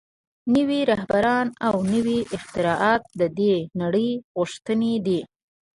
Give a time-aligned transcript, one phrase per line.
[0.55, 5.19] نوي رهبران او نوي اختراعات د دې نړۍ غوښتنې دي